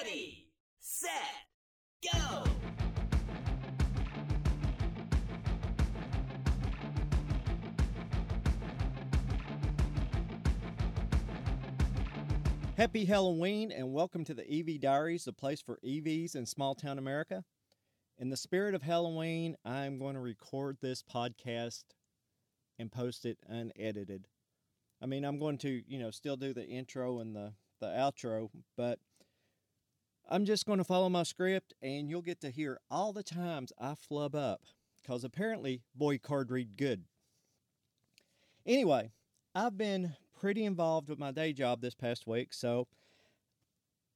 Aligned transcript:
Ready, 0.00 0.46
set, 0.78 1.10
go! 2.12 2.44
Happy 12.76 13.04
Halloween 13.04 13.72
and 13.72 13.92
welcome 13.92 14.24
to 14.24 14.34
the 14.34 14.44
EV 14.48 14.80
Diaries, 14.80 15.24
the 15.24 15.32
place 15.32 15.60
for 15.60 15.80
EVs 15.84 16.36
in 16.36 16.46
small 16.46 16.74
town 16.76 16.98
America. 16.98 17.42
In 18.18 18.28
the 18.28 18.36
spirit 18.36 18.74
of 18.74 18.82
Halloween, 18.82 19.56
I'm 19.64 19.98
going 19.98 20.14
to 20.14 20.20
record 20.20 20.76
this 20.80 21.02
podcast 21.02 21.84
and 22.78 22.92
post 22.92 23.24
it 23.24 23.38
unedited. 23.48 24.28
I 25.02 25.06
mean, 25.06 25.24
I'm 25.24 25.40
going 25.40 25.58
to, 25.58 25.82
you 25.88 25.98
know, 25.98 26.12
still 26.12 26.36
do 26.36 26.54
the 26.54 26.66
intro 26.66 27.18
and 27.18 27.34
the, 27.34 27.54
the 27.80 27.86
outro, 27.86 28.50
but 28.76 29.00
I'm 30.28 30.44
just 30.44 30.66
going 30.66 30.78
to 30.78 30.84
follow 30.84 31.08
my 31.08 31.22
script 31.22 31.72
and 31.80 32.10
you'll 32.10 32.20
get 32.20 32.40
to 32.42 32.50
hear 32.50 32.80
all 32.90 33.12
the 33.14 33.22
times 33.22 33.72
I 33.78 33.94
flub 33.94 34.34
up 34.34 34.60
because 35.00 35.24
apparently 35.24 35.80
boy 35.94 36.18
card 36.18 36.50
read 36.50 36.76
good. 36.76 37.04
Anyway, 38.66 39.10
I've 39.54 39.78
been 39.78 40.14
pretty 40.38 40.64
involved 40.64 41.08
with 41.08 41.18
my 41.18 41.32
day 41.32 41.54
job 41.54 41.80
this 41.80 41.94
past 41.94 42.26
week, 42.26 42.52
so 42.52 42.86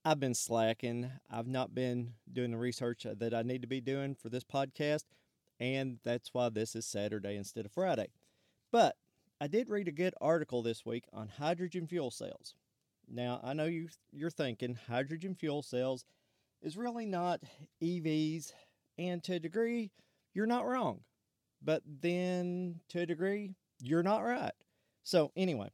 I've 0.04 0.20
been 0.20 0.34
slacking. 0.34 1.10
I've 1.30 1.46
not 1.46 1.74
been 1.74 2.12
doing 2.30 2.51
the 2.51 2.59
research 2.59 3.06
uh, 3.06 3.15
that 3.18 3.32
I 3.32 3.40
need 3.40 3.62
to 3.62 3.68
be 3.68 3.80
doing 3.80 4.15
for 4.15 4.29
this 4.29 4.45
podcast, 4.45 5.04
and 5.59 5.98
that's 6.04 6.34
why 6.34 6.51
this 6.51 6.76
is 6.76 6.84
Saturday 6.84 7.37
instead 7.37 7.65
of 7.65 7.73
Friday. 7.73 8.09
But 8.70 8.96
I 9.40 9.46
did 9.46 9.70
read 9.70 9.88
a 9.88 9.92
good 9.92 10.15
article 10.20 10.62
this 10.62 10.84
week 10.84 11.04
on 11.12 11.29
hydrogen 11.29 11.87
fuel 11.87 12.10
cells. 12.10 12.54
Now, 13.15 13.41
I 13.45 13.52
know 13.52 13.66
you 13.66 13.89
you're 14.11 14.30
thinking 14.30 14.79
hydrogen 14.89 15.34
fuel 15.34 15.62
cells 15.62 16.07
is 16.62 16.79
really 16.79 17.05
not 17.05 17.43
EVs, 17.83 18.52
and 18.97 19.23
to 19.25 19.35
a 19.35 19.38
degree, 19.38 19.91
you're 20.32 20.46
not 20.46 20.66
wrong. 20.66 21.01
But 21.63 21.82
then 21.87 22.80
to 22.88 23.01
a 23.01 23.07
degree, 23.07 23.54
you're 23.80 24.02
not 24.02 24.24
right. 24.24 24.54
So, 25.02 25.30
anyway, 25.37 25.69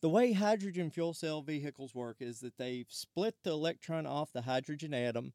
the 0.00 0.08
way 0.08 0.32
hydrogen 0.32 0.90
fuel 0.90 1.14
cell 1.14 1.42
vehicles 1.42 1.94
work 1.94 2.16
is 2.20 2.40
that 2.40 2.58
they 2.58 2.86
split 2.88 3.36
the 3.44 3.52
electron 3.52 4.04
off 4.04 4.32
the 4.32 4.42
hydrogen 4.42 4.92
atom 4.92 5.32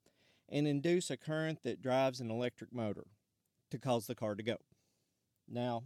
and 0.49 0.67
induce 0.67 1.09
a 1.09 1.17
current 1.17 1.63
that 1.63 1.81
drives 1.81 2.19
an 2.19 2.29
electric 2.29 2.73
motor 2.73 3.05
to 3.69 3.79
cause 3.79 4.07
the 4.07 4.15
car 4.15 4.35
to 4.35 4.43
go. 4.43 4.57
Now, 5.47 5.83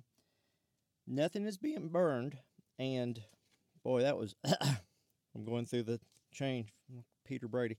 nothing 1.06 1.46
is 1.46 1.58
being 1.58 1.90
burned, 1.90 2.38
and 2.80 3.22
boy, 3.84 4.02
that 4.02 4.18
was 4.18 4.36
I'm 5.36 5.44
going 5.44 5.66
through 5.66 5.84
the 5.84 6.00
change 6.32 6.74
Peter 7.26 7.48
Brady. 7.48 7.78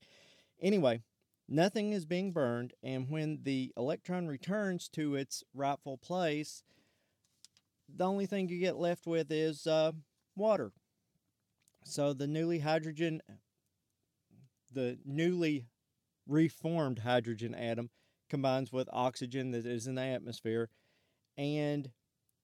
Anyway, 0.61 1.01
nothing 1.49 1.93
is 1.93 2.05
being 2.05 2.33
burned, 2.33 2.75
and 2.83 3.09
when 3.11 3.41
the 3.43 3.73
electron 3.77 4.27
returns 4.27 4.89
to 4.91 5.15
its 5.15 5.43
rightful 5.55 5.97
place, 5.97 6.62
the 7.89 8.07
only 8.07 8.27
thing 8.27 8.49
you 8.49 8.59
get 8.59 8.77
left 8.77 9.07
with 9.07 9.31
is 9.31 9.67
uh, 9.67 9.93
water. 10.34 10.73
So 11.84 12.12
the 12.12 12.27
newly 12.27 12.59
hydrogen, 12.59 13.23
the 14.73 14.99
newly 15.05 15.67
reformed 16.27 17.01
hydrogen 17.01 17.55
atom 17.55 17.91
combines 18.29 18.73
with 18.73 18.89
oxygen 18.93 19.53
that 19.53 19.65
is 19.65 19.87
in 19.87 19.95
the 19.95 20.03
atmosphere, 20.03 20.69
and 21.39 21.91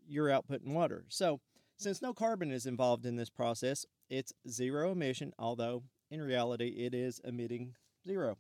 you're 0.07 0.29
outputting 0.29 0.73
water. 0.73 1.05
So 1.09 1.41
since 1.77 2.01
no 2.01 2.15
carbon 2.15 2.53
is 2.53 2.67
involved 2.67 3.05
in 3.05 3.17
this 3.17 3.31
process, 3.31 3.85
it's 4.13 4.35
zero 4.47 4.93
emission, 4.93 5.33
although 5.39 5.83
in 6.11 6.21
reality 6.21 6.69
it 6.69 6.93
is 6.95 7.19
emitting 7.25 7.75
zero. 8.07 8.37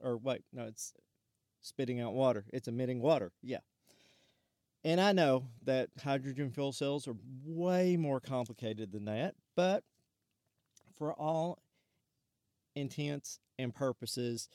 Or 0.00 0.16
wait, 0.16 0.42
no, 0.52 0.64
it's 0.64 0.92
spitting 1.60 2.00
out 2.00 2.14
water. 2.14 2.44
It's 2.52 2.66
emitting 2.66 3.00
water. 3.00 3.30
Yeah. 3.40 3.60
And 4.82 5.00
I 5.00 5.12
know 5.12 5.44
that 5.64 5.90
hydrogen 6.02 6.50
fuel 6.50 6.72
cells 6.72 7.06
are 7.06 7.14
way 7.44 7.96
more 7.96 8.18
complicated 8.18 8.90
than 8.90 9.04
that, 9.04 9.36
but 9.54 9.84
for 10.96 11.12
all 11.12 11.62
intents 12.74 13.38
and 13.56 13.72
purposes, 13.72 14.48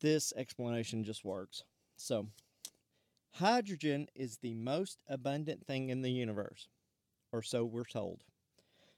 this 0.00 0.32
explanation 0.36 1.04
just 1.04 1.24
works. 1.24 1.62
So, 1.96 2.26
hydrogen 3.34 4.08
is 4.16 4.38
the 4.38 4.54
most 4.54 4.98
abundant 5.08 5.64
thing 5.64 5.90
in 5.90 6.02
the 6.02 6.10
universe, 6.10 6.66
or 7.30 7.42
so 7.42 7.64
we're 7.64 7.84
told. 7.84 8.24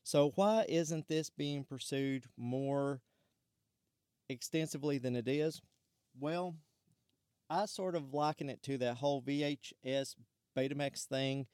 So, 0.07 0.31
why 0.37 0.65
isn't 0.69 1.09
this 1.09 1.31
being 1.31 1.65
pursued 1.65 2.27
more 2.37 3.01
extensively 4.29 4.99
than 4.99 5.17
it 5.17 5.27
is? 5.27 5.61
Well, 6.21 6.55
I 7.51 7.67
sort 7.67 7.97
of 7.97 8.15
liken 8.15 8.49
it 8.49 8.63
to 8.63 8.79
that 8.79 8.99
whole 8.99 9.21
VHS 9.21 10.15
Betamax 10.57 11.07
thing 11.07 11.49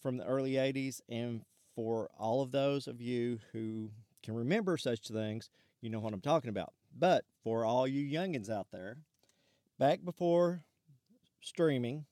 from 0.00 0.16
the 0.16 0.24
early 0.24 0.54
80s. 0.54 1.02
And 1.08 1.42
for 1.76 2.10
all 2.18 2.42
of 2.42 2.50
those 2.50 2.88
of 2.88 3.00
you 3.00 3.38
who 3.52 3.92
can 4.24 4.34
remember 4.34 4.76
such 4.76 5.06
things, 5.06 5.48
you 5.80 5.88
know 5.88 6.00
what 6.00 6.14
I'm 6.14 6.20
talking 6.20 6.50
about. 6.50 6.72
But 6.92 7.26
for 7.44 7.64
all 7.64 7.86
you 7.86 8.04
youngins 8.04 8.50
out 8.50 8.72
there, 8.72 8.96
back 9.78 10.04
before 10.04 10.64
streaming 11.40 12.06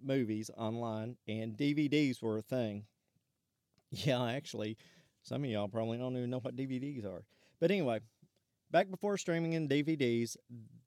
movies 0.00 0.48
online 0.56 1.16
and 1.26 1.56
DVDs 1.56 2.22
were 2.22 2.38
a 2.38 2.42
thing, 2.42 2.84
yeah, 3.90 4.24
actually, 4.24 4.76
some 5.22 5.44
of 5.44 5.50
y'all 5.50 5.68
probably 5.68 5.98
don't 5.98 6.16
even 6.16 6.30
know 6.30 6.40
what 6.40 6.56
DVDs 6.56 7.04
are. 7.04 7.24
But 7.60 7.70
anyway, 7.70 8.00
back 8.70 8.90
before 8.90 9.18
streaming 9.18 9.54
and 9.54 9.68
DVDs, 9.68 10.36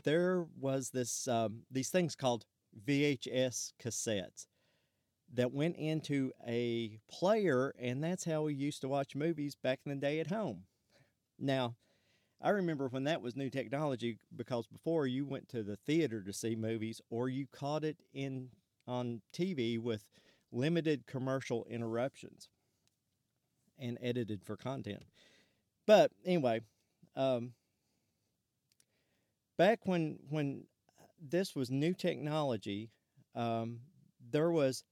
there 0.04 0.46
was 0.60 0.90
this 0.90 1.28
um, 1.28 1.64
these 1.72 1.90
things 1.90 2.16
called 2.16 2.46
VHS 2.88 3.74
cassettes 3.82 4.48
that 5.34 5.52
went 5.52 5.76
into 5.78 6.32
a 6.48 7.00
player, 7.10 7.74
and 7.80 8.04
that's 8.04 8.26
how 8.26 8.44
we 8.44 8.54
used 8.54 8.82
to 8.82 8.90
watch 8.90 9.16
movies 9.16 9.56
back 9.56 9.80
in 9.86 9.92
the 9.92 9.96
day 9.96 10.20
at 10.20 10.28
home. 10.28 10.64
Now, 11.40 11.76
I 12.42 12.50
remember 12.50 12.88
when 12.88 13.06
that 13.06 13.22
was 13.22 13.36
new 13.36 13.50
technology 13.50 14.18
because 14.36 14.68
before 14.68 15.08
you 15.08 15.26
went 15.26 15.50
to 15.50 15.64
the 15.64 15.78
theater 15.78 16.22
to 16.24 16.34
see 16.34 16.56
movies 16.56 17.02
or 17.10 17.30
you 17.30 17.48
caught 17.52 17.84
it 17.84 17.98
in 18.14 18.50
on 18.86 19.22
TV 19.34 19.80
with 19.80 20.10
limited 20.52 21.08
commercial 21.08 21.66
interruptions 21.70 22.50
and 23.78 23.98
edited 24.02 24.44
for 24.44 24.56
content. 24.56 25.04
But 25.86 26.12
anyway, 26.26 26.62
um, 27.16 27.54
back 29.58 29.80
when 29.86 30.20
when 30.30 30.66
this 31.22 31.56
was 31.56 31.70
new 31.70 31.94
technology, 31.94 32.90
um, 33.36 33.80
there 34.32 34.52
was 34.52 34.84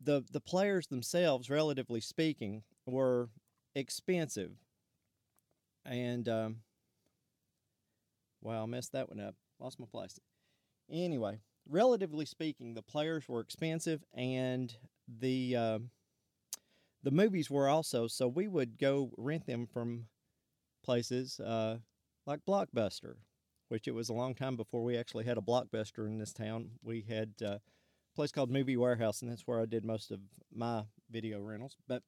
the 0.00 0.24
the 0.30 0.40
players 0.40 0.86
themselves, 0.86 1.50
relatively 1.50 2.00
speaking, 2.00 2.62
were 2.86 3.28
expensive, 3.74 4.52
and 5.84 6.28
um, 6.28 6.56
wow, 8.42 8.62
I 8.62 8.66
messed 8.66 8.92
that 8.92 9.08
one 9.08 9.20
up. 9.20 9.34
Lost 9.58 9.80
my 9.80 9.86
place. 9.86 10.18
Anyway, 10.90 11.40
relatively 11.68 12.26
speaking, 12.26 12.74
the 12.74 12.82
players 12.82 13.28
were 13.28 13.40
expensive, 13.40 14.04
and 14.12 14.74
the 15.08 15.56
uh, 15.56 15.78
the 17.04 17.10
movies 17.10 17.50
were 17.50 17.68
also. 17.68 18.08
So 18.08 18.26
we 18.26 18.48
would 18.48 18.78
go 18.78 19.12
rent 19.16 19.46
them 19.46 19.66
from 19.66 20.06
places 20.82 21.38
uh, 21.38 21.78
like 22.26 22.40
Blockbuster, 22.48 23.16
which 23.68 23.86
it 23.86 23.94
was 23.94 24.08
a 24.08 24.14
long 24.14 24.34
time 24.34 24.56
before 24.56 24.82
we 24.82 24.96
actually 24.96 25.24
had 25.24 25.38
a 25.38 25.42
Blockbuster 25.42 26.06
in 26.06 26.18
this 26.18 26.32
town. 26.32 26.70
We 26.82 27.04
had 27.08 27.34
uh, 27.42 27.46
a 27.46 27.60
place 28.16 28.32
called 28.32 28.50
Movie 28.50 28.78
Warehouse, 28.78 29.20
and 29.20 29.30
that's 29.30 29.46
where 29.46 29.60
I 29.60 29.66
did 29.66 29.84
most 29.84 30.10
of 30.10 30.20
my 30.52 30.84
video 31.10 31.40
rentals. 31.40 31.76
But 31.86 32.02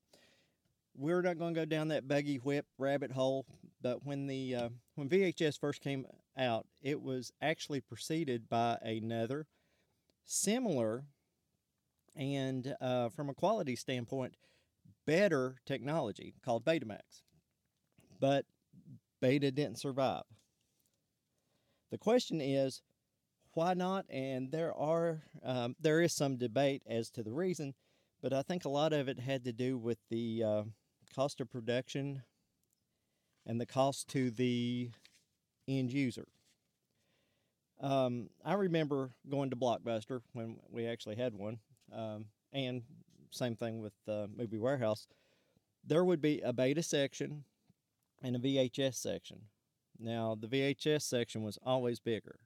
we're 0.96 1.20
not 1.20 1.38
going 1.38 1.54
to 1.54 1.60
go 1.60 1.66
down 1.66 1.88
that 1.88 2.08
buggy 2.08 2.36
whip 2.36 2.64
rabbit 2.78 3.12
hole. 3.12 3.44
But 3.82 4.04
when 4.04 4.26
the 4.26 4.54
uh, 4.54 4.68
when 4.94 5.10
VHS 5.10 5.60
first 5.60 5.82
came 5.82 6.06
out, 6.38 6.66
it 6.82 7.02
was 7.02 7.32
actually 7.42 7.82
preceded 7.82 8.48
by 8.48 8.78
another 8.82 9.46
similar 10.24 11.04
and 12.16 12.74
uh, 12.80 13.10
from 13.10 13.28
a 13.28 13.34
quality 13.34 13.76
standpoint 13.76 14.34
better 15.06 15.56
technology 15.64 16.34
called 16.44 16.64
Betamax. 16.64 17.22
But 18.20 18.44
Beta 19.20 19.50
didn't 19.50 19.78
survive. 19.78 20.24
The 21.90 21.98
question 21.98 22.40
is, 22.40 22.82
why 23.52 23.74
not? 23.74 24.04
And 24.10 24.50
there 24.50 24.74
are 24.74 25.22
um, 25.42 25.76
there 25.80 26.02
is 26.02 26.12
some 26.12 26.36
debate 26.36 26.82
as 26.86 27.10
to 27.10 27.22
the 27.22 27.32
reason, 27.32 27.74
but 28.20 28.32
I 28.32 28.42
think 28.42 28.64
a 28.64 28.70
lot 28.70 28.92
of 28.92 29.08
it 29.08 29.18
had 29.18 29.44
to 29.44 29.52
do 29.52 29.78
with 29.78 29.98
the 30.10 30.42
uh, 30.44 30.62
cost 31.14 31.40
of 31.40 31.50
production 31.50 32.22
and 33.46 33.60
the 33.60 33.66
cost 33.66 34.08
to 34.08 34.30
the 34.30 34.90
end 35.66 35.92
user. 35.92 36.26
Um, 37.80 38.30
I 38.44 38.54
remember 38.54 39.10
going 39.28 39.50
to 39.50 39.56
Blockbuster 39.56 40.20
when 40.32 40.58
we 40.70 40.86
actually 40.86 41.16
had 41.16 41.34
one, 41.34 41.58
um, 41.94 42.26
and 42.52 42.82
same 43.30 43.56
thing 43.56 43.80
with 43.80 43.94
uh, 44.08 44.26
Movie 44.36 44.58
Warehouse. 44.58 45.06
There 45.84 46.04
would 46.04 46.20
be 46.20 46.40
a 46.40 46.52
beta 46.52 46.82
section 46.82 47.44
and 48.22 48.36
a 48.36 48.38
VHS 48.38 48.94
section. 48.94 49.42
Now, 49.98 50.36
the 50.38 50.48
VHS 50.48 51.02
section 51.02 51.42
was 51.42 51.58
always 51.64 52.00
bigger. 52.00 52.38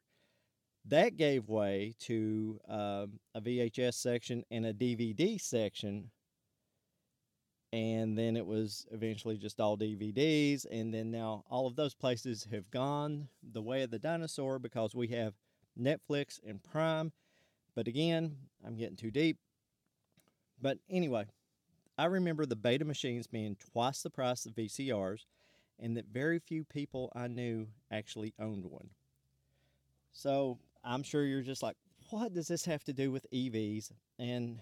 That 0.86 1.16
gave 1.16 1.48
way 1.48 1.94
to 2.00 2.60
um, 2.68 3.20
a 3.34 3.40
VHS 3.40 3.94
section 3.94 4.44
and 4.50 4.66
a 4.66 4.72
DVD 4.72 5.40
section. 5.40 6.10
And 7.72 8.18
then 8.18 8.36
it 8.36 8.46
was 8.46 8.86
eventually 8.90 9.36
just 9.36 9.60
all 9.60 9.76
DVDs. 9.76 10.66
And 10.70 10.92
then 10.92 11.10
now 11.10 11.44
all 11.50 11.66
of 11.66 11.76
those 11.76 11.94
places 11.94 12.46
have 12.50 12.70
gone 12.70 13.28
the 13.52 13.62
way 13.62 13.82
of 13.82 13.90
the 13.90 13.98
dinosaur 13.98 14.58
because 14.58 14.94
we 14.94 15.08
have 15.08 15.34
Netflix 15.78 16.40
and 16.46 16.62
Prime. 16.62 17.12
But 17.74 17.86
again, 17.86 18.36
I'm 18.66 18.76
getting 18.76 18.96
too 18.96 19.10
deep. 19.10 19.38
But 20.60 20.78
anyway, 20.88 21.26
I 21.98 22.06
remember 22.06 22.46
the 22.46 22.56
beta 22.56 22.84
machines 22.84 23.26
being 23.26 23.56
twice 23.72 24.02
the 24.02 24.10
price 24.10 24.46
of 24.46 24.54
VCRs 24.54 25.24
and 25.78 25.96
that 25.96 26.06
very 26.12 26.38
few 26.38 26.64
people 26.64 27.10
I 27.14 27.28
knew 27.28 27.66
actually 27.90 28.34
owned 28.38 28.66
one. 28.66 28.90
So 30.12 30.58
I'm 30.84 31.02
sure 31.02 31.24
you're 31.24 31.42
just 31.42 31.62
like, 31.62 31.76
what 32.10 32.34
does 32.34 32.48
this 32.48 32.64
have 32.64 32.84
to 32.84 32.92
do 32.92 33.10
with 33.10 33.26
EVs? 33.32 33.92
And 34.18 34.60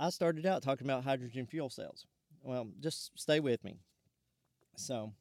I 0.00 0.10
started 0.10 0.46
out 0.46 0.62
talking 0.62 0.86
about 0.86 1.04
hydrogen 1.04 1.46
fuel 1.46 1.70
cells. 1.70 2.06
Well, 2.42 2.68
just 2.80 3.10
stay 3.18 3.40
with 3.40 3.62
me. 3.64 3.78
So, 4.76 5.12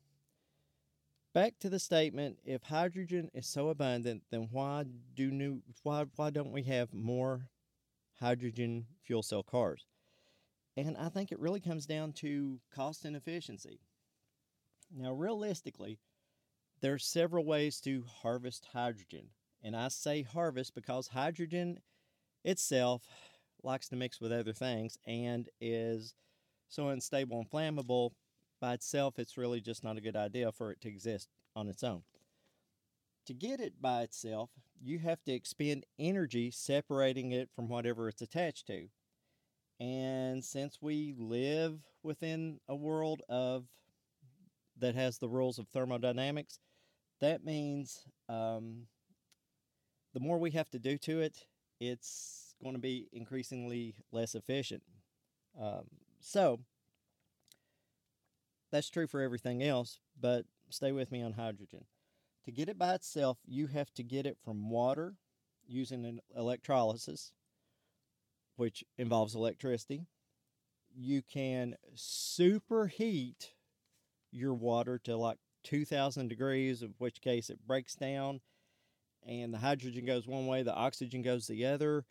back 1.34 1.58
to 1.60 1.70
the 1.70 1.80
statement 1.80 2.38
if 2.46 2.62
hydrogen 2.62 3.32
is 3.34 3.48
so 3.48 3.70
abundant, 3.70 4.24
then 4.30 4.50
why 4.52 4.86
do 5.16 5.32
new 5.32 5.62
why 5.84 6.06
why 6.16 6.30
don't 6.30 6.52
we 6.52 6.64
have 6.64 6.94
more 6.94 7.48
hydrogen 8.20 8.86
fuel 9.04 9.24
cell 9.24 9.44
cars? 9.44 9.86
And 10.76 10.96
I 10.98 11.10
think 11.10 11.32
it 11.32 11.40
really 11.40 11.60
comes 11.60 11.86
down 11.86 12.14
to 12.14 12.60
cost 12.74 13.06
and 13.06 13.16
efficiency. 13.16 13.80
Now, 14.96 15.12
realistically, 15.12 16.00
there 16.82 16.94
are 16.94 17.00
several 17.00 17.46
ways 17.46 17.82
to 17.82 18.04
harvest 18.22 18.68
hydrogen. 18.74 19.30
And 19.64 19.76
I 19.76 19.88
say 19.88 20.22
harvest 20.22 20.76
because 20.76 21.08
hydrogen 21.08 21.80
itself 22.44 23.08
likes 23.64 23.90
to 23.90 23.96
mix 23.96 24.22
with 24.22 24.32
other 24.32 24.54
things 24.54 24.98
and 25.06 25.50
is 25.60 26.14
so 26.70 26.90
unstable 26.90 27.40
and 27.40 27.50
flammable 27.50 28.12
by 28.60 28.74
itself, 28.74 29.20
it's 29.20 29.38
really 29.38 29.62
just 29.62 29.84
not 29.84 29.98
a 29.98 30.02
good 30.02 30.16
idea 30.16 30.52
for 30.52 30.72
it 30.72 30.82
to 30.82 30.90
exist 30.90 31.30
on 31.56 31.68
its 31.68 31.84
own. 31.84 32.04
To 33.28 33.34
get 33.34 33.60
it 33.60 33.82
by 33.82 34.04
itself, 34.04 34.50
you 34.82 35.00
have 35.00 35.22
to 35.26 35.34
expend 35.34 35.86
energy 36.00 36.50
separating 36.50 37.34
it 37.34 37.50
from 37.54 37.68
whatever 37.68 38.08
it's 38.08 38.22
attached 38.22 38.68
to. 38.68 38.88
And 39.82 40.44
since 40.44 40.78
we 40.82 41.14
live 41.18 41.80
within 42.04 42.62
a 42.70 42.76
world 42.76 43.22
of 43.28 43.66
that 44.80 44.96
has 44.96 45.18
the 45.18 45.28
rules 45.28 45.60
of 45.60 45.68
thermodynamics, 45.68 46.60
that 47.20 47.44
means 47.44 48.06
um, 48.30 48.84
the 50.14 50.22
more 50.22 50.38
we 50.38 50.52
have 50.52 50.70
to 50.70 50.80
do 50.80 50.98
to 51.00 51.20
it, 51.20 51.48
it's 51.82 52.56
going 52.64 52.76
to 52.76 52.82
be 52.82 53.10
increasingly 53.12 53.96
less 54.14 54.36
efficient. 54.36 54.84
Um, 55.62 55.84
so 56.22 56.62
that's 58.72 58.90
true 58.90 59.08
for 59.08 59.20
everything 59.20 59.62
else, 59.64 60.00
but 60.18 60.46
stay 60.70 60.94
with 60.94 61.12
me 61.12 61.22
on 61.22 61.34
hydrogen. 61.34 61.84
To 62.48 62.54
get 62.54 62.70
it 62.70 62.80
by 62.80 62.94
itself, 62.94 63.40
you 63.46 63.68
have 63.68 63.94
to 63.96 64.04
get 64.04 64.26
it 64.26 64.38
from 64.42 64.70
water 64.70 65.16
using 65.66 66.06
an 66.06 66.22
electrolysis, 66.34 67.34
which 68.56 68.86
involves 68.98 69.36
electricity. 69.36 70.08
You 70.96 71.22
can 71.22 71.76
superheat 71.94 73.50
your 74.32 74.54
water 74.54 74.98
to 75.04 75.18
like 75.18 75.40
2000 75.66 76.30
degrees, 76.30 76.82
of 76.82 76.92
which 77.00 77.20
case 77.20 77.50
it 77.50 77.68
breaks 77.68 77.96
down 77.96 78.40
and 79.28 79.54
the 79.54 79.58
hydrogen 79.58 80.06
goes 80.06 80.26
one 80.26 80.48
way, 80.48 80.64
the 80.64 80.74
oxygen 80.74 81.22
goes 81.24 81.48
the 81.48 81.66
other. 81.66 82.06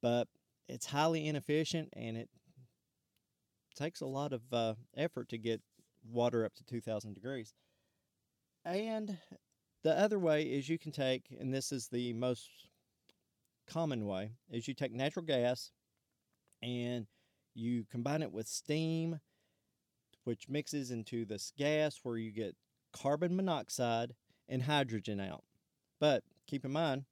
But 0.00 0.28
it's 0.66 0.86
highly 0.86 1.28
inefficient 1.28 1.90
and 1.92 2.16
it 2.16 2.30
takes 3.76 4.00
a 4.00 4.06
lot 4.06 4.32
of 4.32 4.40
uh, 4.50 4.76
effort 4.96 5.28
to 5.28 5.36
get 5.36 5.60
water 6.10 6.46
up 6.46 6.54
to 6.54 6.64
2000 6.64 7.12
degrees. 7.12 7.52
And 8.64 9.18
the 9.84 9.96
other 9.96 10.18
way 10.18 10.42
is 10.42 10.68
you 10.68 10.78
can 10.78 10.90
take, 10.90 11.26
and 11.38 11.52
this 11.52 11.70
is 11.70 11.88
the 11.88 12.14
most 12.14 12.48
common 13.66 14.06
way, 14.06 14.32
is 14.50 14.66
you 14.66 14.74
take 14.74 14.92
natural 14.92 15.24
gas 15.24 15.70
and 16.62 17.06
you 17.54 17.84
combine 17.90 18.22
it 18.22 18.32
with 18.32 18.48
steam, 18.48 19.20
which 20.24 20.48
mixes 20.48 20.90
into 20.90 21.26
this 21.26 21.52
gas 21.56 22.00
where 22.02 22.16
you 22.16 22.32
get 22.32 22.56
carbon 22.92 23.36
monoxide 23.36 24.14
and 24.48 24.62
hydrogen 24.62 25.20
out. 25.20 25.44
But 26.00 26.24
keep 26.46 26.64
in 26.64 26.72
mind, 26.72 27.04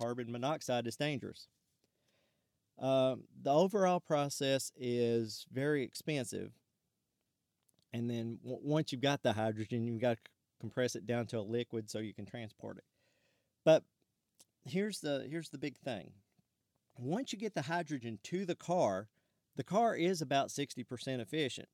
carbon 0.00 0.30
monoxide 0.30 0.86
is 0.86 0.96
dangerous. 0.96 1.48
Um, 2.78 3.24
the 3.42 3.52
overall 3.52 4.00
process 4.00 4.72
is 4.76 5.44
very 5.52 5.82
expensive. 5.82 6.52
And 7.92 8.08
then 8.08 8.38
w- 8.42 8.60
once 8.62 8.92
you've 8.92 9.02
got 9.02 9.22
the 9.22 9.32
hydrogen, 9.32 9.86
you've 9.86 10.00
got 10.00 10.18
compress 10.62 10.94
it 10.94 11.06
down 11.06 11.26
to 11.26 11.38
a 11.38 11.42
liquid 11.42 11.90
so 11.90 11.98
you 11.98 12.14
can 12.14 12.24
transport 12.24 12.78
it. 12.78 12.84
But 13.64 13.82
here's 14.64 15.00
the 15.00 15.26
here's 15.28 15.50
the 15.50 15.58
big 15.58 15.76
thing. 15.76 16.12
Once 16.96 17.32
you 17.32 17.38
get 17.38 17.54
the 17.54 17.62
hydrogen 17.62 18.20
to 18.22 18.46
the 18.46 18.54
car, 18.54 19.08
the 19.56 19.64
car 19.64 19.96
is 19.96 20.22
about 20.22 20.48
60% 20.50 21.20
efficient. 21.20 21.68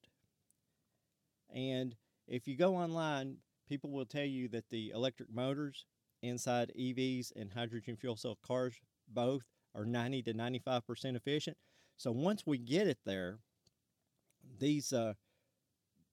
And 1.54 1.96
if 2.26 2.48
you 2.48 2.56
go 2.56 2.76
online, 2.76 3.36
people 3.68 3.90
will 3.90 4.06
tell 4.06 4.24
you 4.24 4.48
that 4.48 4.70
the 4.70 4.90
electric 4.90 5.30
motors 5.30 5.84
inside 6.22 6.72
EVs 6.78 7.30
and 7.36 7.52
hydrogen 7.52 7.96
fuel 7.96 8.16
cell 8.16 8.38
cars 8.42 8.76
both 9.06 9.42
are 9.74 9.84
90 9.84 10.22
to 10.22 10.32
95% 10.32 11.14
efficient. 11.14 11.58
So 11.98 12.10
once 12.10 12.44
we 12.46 12.56
get 12.56 12.86
it 12.86 12.98
there, 13.04 13.40
these 14.58 14.94
uh, 14.94 15.12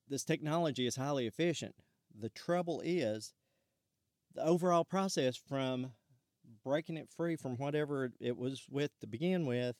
this 0.09 0.25
technology 0.25 0.85
is 0.85 0.97
highly 0.97 1.25
efficient. 1.25 1.75
The 2.19 2.29
trouble 2.29 2.81
is 2.83 3.33
the 4.33 4.43
overall 4.43 4.83
process 4.83 5.35
from 5.35 5.91
breaking 6.63 6.97
it 6.97 7.09
free 7.09 7.35
from 7.35 7.57
whatever 7.57 8.11
it 8.19 8.37
was 8.37 8.63
with 8.69 8.91
to 8.99 9.07
begin 9.07 9.45
with 9.45 9.75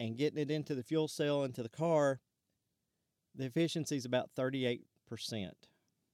and 0.00 0.16
getting 0.16 0.38
it 0.38 0.50
into 0.50 0.74
the 0.74 0.82
fuel 0.82 1.08
cell 1.08 1.44
into 1.44 1.62
the 1.62 1.68
car, 1.68 2.20
the 3.34 3.44
efficiency 3.44 3.96
is 3.96 4.04
about 4.04 4.30
38%. 4.36 4.80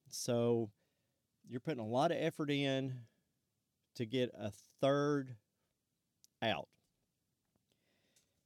So 0.09 0.71
you're 1.49 1.61
putting 1.61 1.83
a 1.83 1.87
lot 1.87 2.11
of 2.11 2.19
effort 2.21 2.51
in 2.51 3.01
to 3.97 4.07
get 4.07 4.31
a 4.39 4.53
third 4.81 5.37
out. 6.43 6.69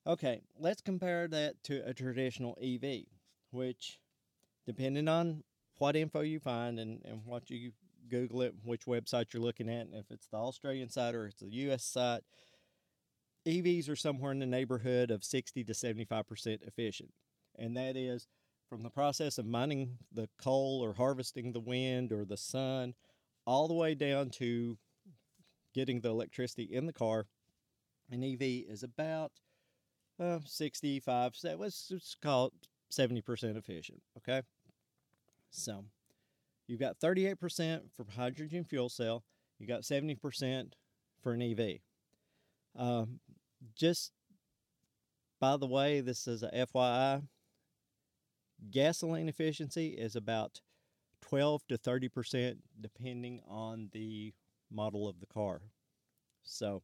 Okay, 0.06 0.40
let's 0.58 0.80
compare 0.80 1.28
that 1.28 1.62
to 1.64 1.86
a 1.86 1.94
traditional 1.94 2.58
EV, 2.62 3.04
which, 3.50 4.00
depending 4.66 5.08
on 5.08 5.44
what 5.78 5.96
info 5.96 6.20
you 6.20 6.40
find 6.40 6.78
and, 6.78 7.00
and 7.04 7.20
what 7.24 7.50
you 7.50 7.72
Google 8.08 8.42
it, 8.42 8.54
which 8.64 8.84
website 8.84 9.32
you're 9.32 9.42
looking 9.42 9.68
at, 9.68 9.86
and 9.86 9.94
if 9.94 10.10
it's 10.10 10.26
the 10.26 10.36
Australian 10.36 10.88
site 10.88 11.14
or 11.14 11.26
it's 11.26 11.40
the 11.40 11.48
US 11.48 11.84
site, 11.84 12.22
EVs 13.46 13.88
are 13.88 13.96
somewhere 13.96 14.32
in 14.32 14.38
the 14.38 14.46
neighborhood 14.46 15.10
of 15.10 15.24
60 15.24 15.64
to 15.64 15.72
75% 15.72 16.62
efficient. 16.66 17.10
And 17.58 17.76
that 17.76 17.96
is 17.96 18.28
from 18.68 18.82
the 18.82 18.90
process 18.90 19.38
of 19.38 19.46
mining 19.46 19.98
the 20.12 20.28
coal 20.38 20.80
or 20.82 20.94
harvesting 20.94 21.52
the 21.52 21.60
wind 21.60 22.12
or 22.12 22.24
the 22.24 22.36
sun, 22.36 22.94
all 23.46 23.68
the 23.68 23.74
way 23.74 23.94
down 23.94 24.30
to 24.30 24.78
getting 25.74 26.00
the 26.00 26.08
electricity 26.08 26.64
in 26.64 26.86
the 26.86 26.92
car. 26.92 27.26
An 28.10 28.22
EV 28.22 28.42
is 28.68 28.82
about 28.82 29.32
uh, 30.20 30.38
65, 30.44 31.34
so 31.34 31.56
let's 31.58 32.16
call 32.22 32.46
it 32.46 32.52
70% 32.92 33.56
efficient, 33.56 34.00
okay? 34.18 34.42
So 35.52 35.84
you've 36.66 36.80
got 36.80 36.98
38% 36.98 37.82
for 37.94 38.04
hydrogen 38.16 38.64
fuel 38.64 38.88
cell, 38.88 39.22
you 39.58 39.66
got 39.68 39.82
70% 39.82 40.72
for 41.22 41.32
an 41.32 41.42
EV. 41.42 41.78
Um, 42.74 43.20
just 43.76 44.12
by 45.38 45.56
the 45.56 45.66
way, 45.66 46.00
this 46.00 46.26
is 46.26 46.42
a 46.42 46.50
FYI 46.50 47.22
Gasoline 48.70 49.28
efficiency 49.28 49.88
is 49.88 50.14
about 50.16 50.60
12 51.20 51.66
to 51.68 51.78
30% 51.78 52.56
depending 52.80 53.40
on 53.48 53.88
the 53.92 54.32
model 54.70 55.08
of 55.08 55.20
the 55.20 55.26
car. 55.26 55.62
So, 56.44 56.82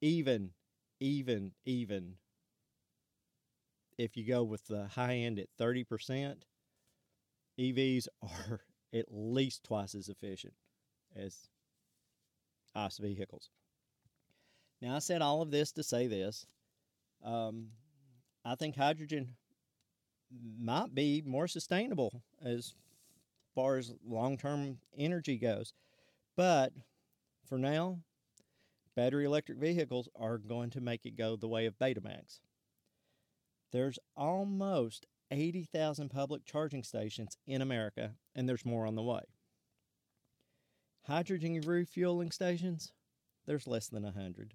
even, 0.00 0.50
even, 1.00 1.52
even 1.64 2.14
if 3.98 4.16
you 4.16 4.26
go 4.26 4.42
with 4.42 4.66
the 4.66 4.88
high 4.88 5.16
end 5.16 5.38
at 5.38 5.48
30%, 5.60 6.36
EVs 7.58 8.08
are 8.22 8.60
at 8.94 9.06
least 9.10 9.64
twice 9.64 9.94
as 9.94 10.08
efficient 10.08 10.54
as 11.16 11.48
ICE 12.74 12.98
vehicles. 12.98 13.50
Now, 14.80 14.96
I 14.96 14.98
said 14.98 15.22
all 15.22 15.42
of 15.42 15.50
this 15.50 15.72
to 15.72 15.82
say 15.82 16.06
this. 16.06 16.46
Um, 17.24 17.68
I 18.44 18.54
think 18.56 18.76
hydrogen 18.76 19.36
might 20.58 20.94
be 20.94 21.22
more 21.24 21.46
sustainable 21.46 22.22
as 22.44 22.74
far 23.54 23.76
as 23.76 23.92
long 24.04 24.36
term 24.36 24.78
energy 24.96 25.36
goes. 25.36 25.72
But 26.36 26.72
for 27.46 27.58
now, 27.58 27.98
battery 28.96 29.24
electric 29.24 29.58
vehicles 29.58 30.08
are 30.16 30.38
going 30.38 30.70
to 30.70 30.80
make 30.80 31.06
it 31.06 31.16
go 31.16 31.36
the 31.36 31.48
way 31.48 31.66
of 31.66 31.78
Betamax. 31.78 32.40
There's 33.70 33.98
almost 34.16 35.06
80,000 35.32 36.10
public 36.10 36.44
charging 36.44 36.84
stations 36.84 37.36
in 37.46 37.62
America, 37.62 38.12
and 38.34 38.48
there's 38.48 38.66
more 38.66 38.86
on 38.86 38.94
the 38.94 39.02
way. 39.02 39.22
Hydrogen 41.06 41.60
refueling 41.60 42.30
stations, 42.30 42.92
there's 43.46 43.66
less 43.66 43.88
than 43.88 44.04
100. 44.04 44.54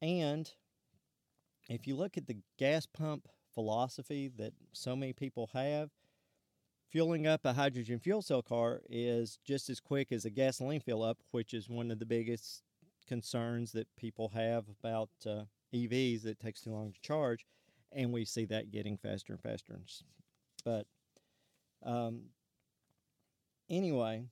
And 0.00 0.50
if 1.68 1.86
you 1.86 1.94
look 1.96 2.16
at 2.16 2.26
the 2.26 2.38
gas 2.58 2.86
pump 2.86 3.28
philosophy 3.54 4.30
that 4.38 4.54
so 4.72 4.96
many 4.96 5.12
people 5.12 5.50
have, 5.52 5.90
fueling 6.90 7.26
up 7.26 7.44
a 7.44 7.52
hydrogen 7.52 7.98
fuel 7.98 8.22
cell 8.22 8.42
car 8.42 8.80
is 8.88 9.38
just 9.44 9.68
as 9.70 9.80
quick 9.80 10.12
as 10.12 10.24
a 10.24 10.30
gasoline 10.30 10.80
fill 10.80 11.02
up, 11.02 11.18
which 11.30 11.52
is 11.52 11.68
one 11.68 11.90
of 11.90 11.98
the 11.98 12.06
biggest 12.06 12.62
concerns 13.06 13.72
that 13.72 13.88
people 13.96 14.30
have 14.34 14.64
about 14.68 15.10
uh, 15.26 15.42
EVs 15.74 16.22
that 16.22 16.40
takes 16.40 16.62
too 16.62 16.70
long 16.70 16.92
to 16.92 17.00
charge, 17.00 17.46
and 17.94 18.12
we 18.12 18.24
see 18.24 18.44
that 18.46 18.70
getting 18.70 18.96
faster 18.96 19.32
and 19.32 19.42
faster. 19.42 19.80
But 20.64 20.86
um, 21.84 22.22
anyway, 23.68 24.24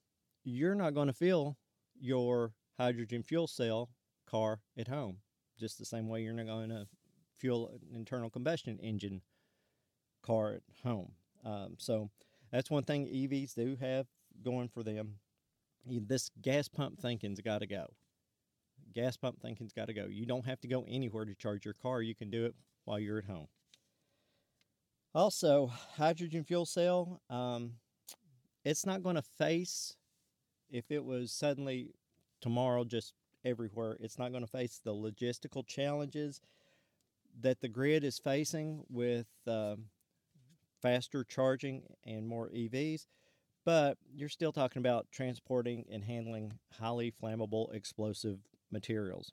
you're 0.45 0.75
not 0.75 0.95
going 0.95 1.09
to 1.09 1.13
fill 1.13 1.57
your 1.99 2.53
hydrogen 2.79 3.23
fuel 3.23 3.47
cell 3.47 3.91
car 4.27 4.61
at 4.79 4.89
home, 4.89 5.19
just 5.59 5.79
the 5.79 5.85
same 5.85 6.09
way 6.09 6.23
you're 6.23 6.33
not 6.33 6.47
going 6.47 6.71
to 6.71 6.87
fuel 7.39 7.69
an 7.69 7.81
internal 7.95 8.31
combustion 8.31 8.79
engine 8.81 9.23
car 10.23 10.55
at 10.55 10.63
home. 10.85 11.13
Um, 11.45 11.75
so 11.79 12.11
that's 12.53 12.71
one 12.71 12.85
thing 12.85 13.07
EVs 13.07 13.55
do 13.55 13.77
have 13.81 14.07
going 14.43 14.69
for 14.69 14.83
them. 14.83 15.17
This 15.87 16.31
gas 16.43 16.69
pump 16.69 17.01
thinking's 17.01 17.41
got 17.41 17.59
to 17.59 17.67
go 17.67 17.87
gas 18.95 19.17
pump 19.17 19.41
thinking's 19.41 19.73
got 19.73 19.87
to 19.87 19.95
go. 19.95 20.07
You 20.07 20.27
don't 20.27 20.47
have 20.47 20.61
to 20.61 20.69
go 20.69 20.85
anywhere 20.89 21.25
to 21.25 21.35
charge 21.35 21.65
your 21.65 21.75
car. 21.75 22.03
You 22.03 22.15
can 22.15 22.31
do 22.31 22.47
it 22.47 22.55
while 22.85 22.99
you're 22.99 23.19
at 23.19 23.25
home. 23.25 23.49
Also, 25.15 25.67
hydrogen 25.97 26.45
fuel 26.45 26.67
cell, 26.67 27.21
um, 27.29 27.73
it's 28.65 28.87
not 28.87 29.03
going 29.03 29.17
to 29.17 29.23
face, 29.23 29.97
if 30.71 30.91
it 30.91 31.05
was 31.05 31.33
suddenly 31.33 31.95
tomorrow 32.41 32.85
just 32.85 33.15
everywhere, 33.45 33.97
it's 34.01 34.19
not 34.19 34.31
going 34.31 34.45
to 34.45 34.51
face 34.51 34.81
the 34.85 34.93
logistical 34.93 35.67
challenges 35.67 36.41
that 37.41 37.61
the 37.61 37.69
grid 37.69 38.05
is 38.05 38.19
facing 38.19 38.85
with 38.89 39.27
uh, 39.47 39.77
faster 40.83 41.25
charging 41.25 41.83
and 42.05 42.27
more 42.27 42.49
EVs. 42.51 43.07
But 43.65 43.99
you're 44.15 44.29
still 44.29 44.53
talking 44.53 44.81
about 44.81 45.07
transporting 45.13 45.85
and 45.91 46.05
handling 46.05 46.55
highly 46.79 47.13
flammable 47.23 47.75
explosive 47.75 48.39
materials. 48.71 49.33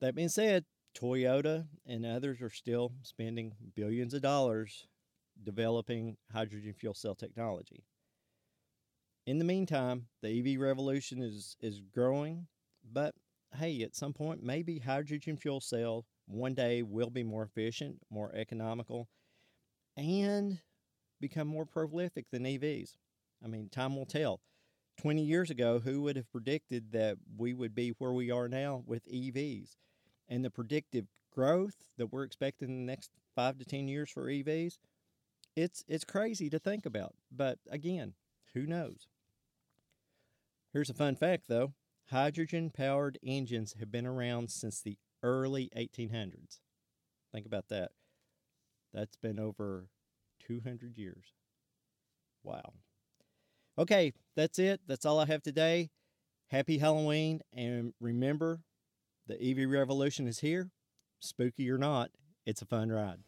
That 0.00 0.14
being 0.14 0.28
said, 0.28 0.64
Toyota 0.94 1.66
and 1.86 2.04
others 2.04 2.40
are 2.40 2.50
still 2.50 2.92
spending 3.02 3.54
billions 3.74 4.14
of 4.14 4.22
dollars 4.22 4.86
developing 5.42 6.16
hydrogen 6.32 6.74
fuel 6.74 6.94
cell 6.94 7.14
technology. 7.14 7.84
In 9.26 9.38
the 9.38 9.44
meantime, 9.44 10.06
the 10.22 10.40
EV 10.54 10.60
revolution 10.60 11.22
is, 11.22 11.56
is 11.60 11.80
growing, 11.80 12.46
but 12.92 13.14
hey, 13.56 13.82
at 13.82 13.94
some 13.94 14.12
point, 14.12 14.42
maybe 14.42 14.78
hydrogen 14.78 15.36
fuel 15.36 15.60
cell 15.60 16.06
one 16.26 16.54
day 16.54 16.82
will 16.82 17.10
be 17.10 17.22
more 17.22 17.42
efficient, 17.42 17.96
more 18.10 18.34
economical, 18.34 19.08
and 19.96 20.60
become 21.20 21.48
more 21.48 21.66
prolific 21.66 22.26
than 22.30 22.44
EVs. 22.44 22.96
I 23.42 23.48
mean, 23.48 23.68
time 23.68 23.96
will 23.96 24.06
tell. 24.06 24.40
20 25.00 25.22
years 25.22 25.50
ago, 25.50 25.78
who 25.78 26.02
would 26.02 26.16
have 26.16 26.30
predicted 26.32 26.92
that 26.92 27.16
we 27.36 27.54
would 27.54 27.74
be 27.74 27.90
where 27.98 28.12
we 28.12 28.30
are 28.30 28.48
now 28.48 28.82
with 28.86 29.06
EVs? 29.06 29.76
And 30.28 30.44
the 30.44 30.50
predictive 30.50 31.06
growth 31.34 31.76
that 31.96 32.12
we're 32.12 32.24
expecting 32.24 32.68
in 32.68 32.86
the 32.86 32.92
next 32.92 33.10
five 33.34 33.58
to 33.58 33.64
10 33.64 33.88
years 33.88 34.10
for 34.10 34.26
EVs, 34.26 34.78
it's, 35.56 35.84
it's 35.88 36.04
crazy 36.04 36.50
to 36.50 36.58
think 36.58 36.84
about. 36.84 37.14
But 37.30 37.58
again, 37.70 38.14
who 38.54 38.66
knows? 38.66 39.08
Here's 40.72 40.90
a 40.90 40.94
fun 40.94 41.16
fact 41.16 41.44
though 41.48 41.72
hydrogen 42.10 42.70
powered 42.70 43.18
engines 43.22 43.74
have 43.78 43.90
been 43.90 44.06
around 44.06 44.50
since 44.50 44.80
the 44.80 44.98
early 45.22 45.70
1800s. 45.76 46.60
Think 47.32 47.46
about 47.46 47.68
that. 47.68 47.90
That's 48.92 49.16
been 49.16 49.38
over 49.38 49.88
200 50.46 50.96
years. 50.96 51.34
Wow. 52.42 52.72
Okay, 53.76 54.14
that's 54.34 54.58
it. 54.58 54.80
That's 54.86 55.04
all 55.04 55.20
I 55.20 55.26
have 55.26 55.42
today. 55.42 55.90
Happy 56.50 56.78
Halloween. 56.78 57.40
And 57.52 57.92
remember, 58.00 58.60
the 59.28 59.40
EV 59.40 59.70
revolution 59.70 60.26
is 60.26 60.40
here. 60.40 60.70
Spooky 61.20 61.70
or 61.70 61.78
not, 61.78 62.10
it's 62.46 62.62
a 62.62 62.66
fun 62.66 62.90
ride. 62.90 63.18